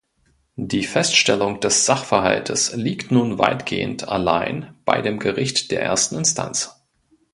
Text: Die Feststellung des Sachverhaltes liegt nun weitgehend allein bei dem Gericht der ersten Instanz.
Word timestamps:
Die 0.55 0.83
Feststellung 0.83 1.59
des 1.59 1.85
Sachverhaltes 1.85 2.73
liegt 2.75 3.11
nun 3.11 3.37
weitgehend 3.37 4.07
allein 4.07 4.73
bei 4.83 4.99
dem 5.03 5.19
Gericht 5.19 5.69
der 5.69 5.83
ersten 5.83 6.15
Instanz. 6.15 6.71